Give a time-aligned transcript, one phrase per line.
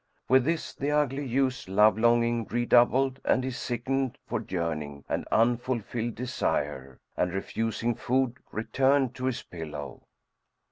[0.27, 6.15] With this, the ugly youth's love longing redoubled and he sickened for yearning and unfulfilled
[6.15, 10.01] desire; and refusing food returned to his pillow.